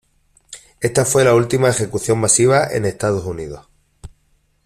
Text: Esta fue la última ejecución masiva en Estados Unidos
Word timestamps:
Esta 0.79 1.05
fue 1.05 1.23
la 1.23 1.35
última 1.35 1.69
ejecución 1.69 2.19
masiva 2.19 2.67
en 2.71 2.85
Estados 2.85 3.23
Unidos 3.23 3.67